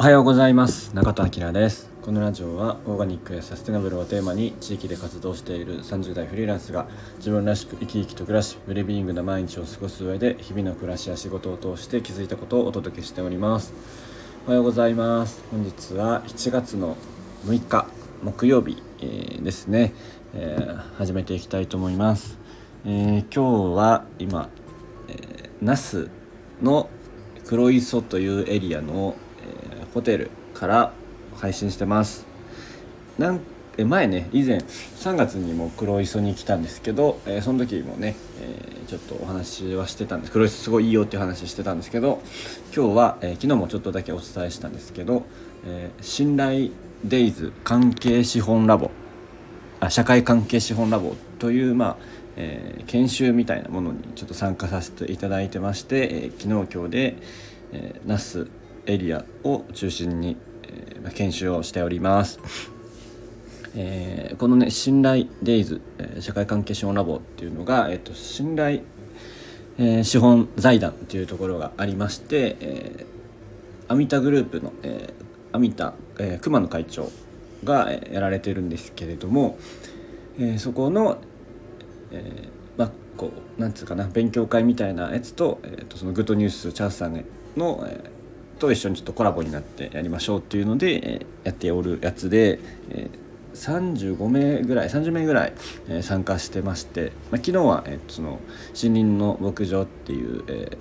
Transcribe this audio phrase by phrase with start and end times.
[0.00, 0.94] おはようございます。
[0.94, 1.90] 中田明です。
[2.00, 6.88] このラジオはオーガニックやサステナブルをテーマに地域で活動している30代フリーランスが
[7.18, 13.74] 自分らしく生き生きと暮らしウェルビーイングな毎日を過ごす上で日々の暮らしや仕事を通して気づいたことをお届けしております。
[14.46, 15.44] おはようございます。
[15.50, 16.96] 本日は7月の
[17.44, 17.86] 6日
[18.22, 19.92] 木曜日、えー、ですね、
[20.32, 22.38] えー、始めていきたいと思います、
[22.86, 24.48] えー、今日は今、
[25.08, 26.08] えー、那須
[26.62, 26.88] の
[27.44, 29.14] 黒磯というエリアの、
[29.94, 30.92] ホテルから
[31.36, 32.26] 配信してます。
[33.18, 33.40] なん
[33.76, 40.32] え前ね以前3月にも黒磯に来たんですけど、えー、その時もね、えー、ちょっとお話はしてたんです。
[40.32, 42.20] 黒磯すごいいいよっていう話してたんですけど
[42.74, 45.24] 今日は、えー、昨日もちょっとだけお伝えしたんですけど、
[45.66, 46.70] え信頼
[47.04, 48.90] デイズ関係資本ラボ
[49.80, 51.96] あ社会関係資本ラボというまあ
[52.36, 57.16] え、研修みたいなものにちょっと参加させていただいてまして、え、昨日今日で、
[57.72, 58.48] えー、那須
[58.86, 62.40] エリアを中心に、えー、研修をしております。
[63.76, 68.80] えー、このね信頼デイズ、えー、社会関係資本ラボっていうのが、えーと、信頼、
[69.78, 77.10] えー、資本財団っていうところがありまして、えー、アミタグループの、えー、アミタ、えー、熊野会長
[77.62, 79.56] が、えー、やられてるんですけれども、
[80.38, 81.18] えー、そこの、
[82.10, 87.24] えー、まあこうなんつうかな勉強会みたいなやつと,、えー、とそのグッドニュースチャンスさん
[87.56, 88.19] の、えー、
[88.60, 93.10] と一緒にちょっとコラボになってやりましょうっていうので、え、やっておるやつで、え、
[93.54, 95.52] 35名ぐらい30名ぐらい、
[95.88, 98.38] え、参加してまして、ま、昨日は、え、その
[98.80, 100.78] 森林の牧場っていう、え、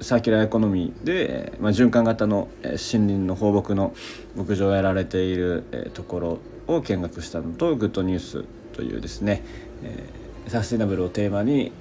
[0.00, 3.94] サーキュラーエコノミーで、ま、循環型の、え、森林の放牧の
[4.34, 9.44] 牧場をやられている、ところを見学したのとグッドニュースというですね、
[9.82, 10.04] え、
[10.48, 11.72] サステナブルをテーマに、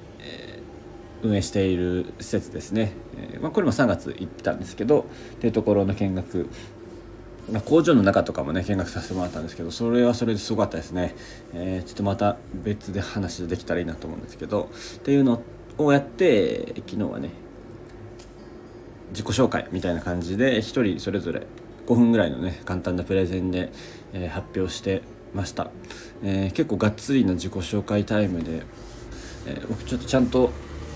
[1.24, 6.50] 運営している施設ですね、えーまあ、これも3月行ったんですけどっていうところの見学。
[7.52, 11.16] まあ、工場の中とかもね見学させてもらったんですけどそれはそれですごかったですね、
[11.54, 15.44] えー、ちょっとまた別で話できたらいいなと思うんですけどっていうの
[15.78, 17.30] をやって昨日はね
[19.12, 20.62] 自己紹介みたいな感じで1
[20.94, 21.46] 人それぞれ
[21.86, 23.72] 5分ぐらいのね簡単なプレゼンで、
[24.14, 25.04] えー、発表して
[25.34, 25.70] ました、
[26.24, 28.64] えー、結構がっつりな自己紹介タイムで、
[29.46, 30.52] えー、僕ちょっとちゃんと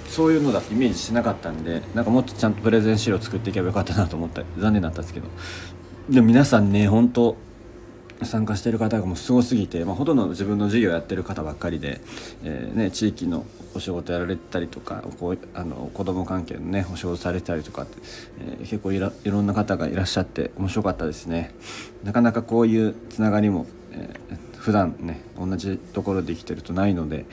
[0.09, 4.43] そういうのだってイメージしなかったんでなんかもっとちゃんとプレゼン資料作っていけばよかったなと思った。
[4.57, 5.27] 残念だったんですけど。
[6.09, 7.37] でも皆さんね本当
[8.23, 12.01] 参加してる方がもうすごすぎて、まあ、ほとんど自分の授業やってる方ばっかりで、
[12.43, 17.97] えーね、地域のお仕事やられてたりとかこうあの子ども関係のねお仕事されてたりとかって、
[18.41, 21.53] えー、結構いろんな方がいらっしゃって面白かったですね。
[22.03, 27.25] なかなかこういうつながりも、えー、普段ね同じところで生きてるとないので、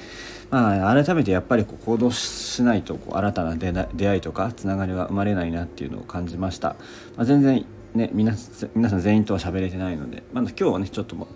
[0.48, 6.76] まあ、改めてやっぱりこう行動しないとこう新たな出会いとかつながりは生まれないなっていうのを感じました、
[7.14, 8.66] まあ、全然ね皆さ
[8.96, 11.28] ん全員とは喋れてないので、まだ今日はねちょっとも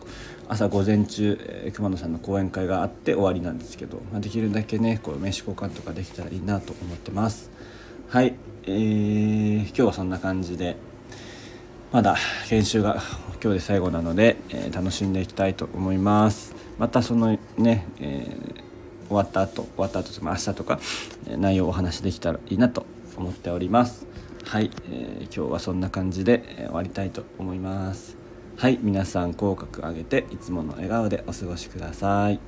[0.49, 7.51] 朝午前中、えー、熊野さんの講演会があって終わりなんですけど、まあ、できるだけねこう名刺交換とかできたらいいなと思ってます。
[8.09, 8.35] はい。
[8.65, 10.77] えー、今日はそんな感じで
[11.93, 12.17] まだ
[12.49, 13.03] 研修が
[13.43, 16.55] 今日で最後なので、えー、楽しんでいきたいと思います。
[16.79, 20.79] またそのね、えー、終わった後終わった後とか明日とか、
[21.29, 22.87] え内容をお話しできたらいいなと
[23.17, 24.07] 思っております。
[24.45, 28.17] はい、えー、今日はそんな感じで、え、終わりたいと思います。
[28.57, 32.39] はい皆さん口角上げていつもの笑顔でお過ごしください。